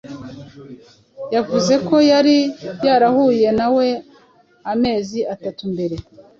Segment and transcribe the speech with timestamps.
[1.35, 2.37] Yavuze ko yari
[2.87, 3.85] yarahuye nawe
[4.73, 5.95] amezi atatu mbere.